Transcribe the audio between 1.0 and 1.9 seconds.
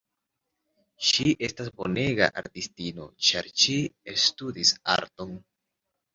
Ŝi estas